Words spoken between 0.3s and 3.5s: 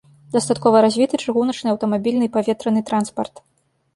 Дастаткова развіты чыгуначны, аўтамабільны і паветраны транспарт.